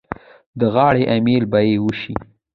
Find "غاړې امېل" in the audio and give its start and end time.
0.73-1.43